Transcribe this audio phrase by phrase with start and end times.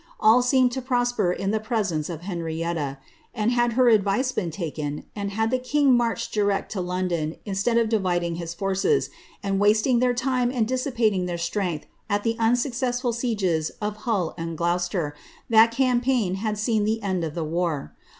[0.19, 2.97] All secmod to prosper in the prc r^nrc of Henrietta;
[3.35, 7.77] and had her advice been taken, and had the king marched direct to London instead
[7.77, 9.11] of dividing his forces,
[9.43, 13.97] and wasting their time and dis ft paring their strength at the unsuccessful sieges of
[13.97, 15.13] Hull and Gloucester,
[15.51, 17.93] that campaign had seen the end of the war.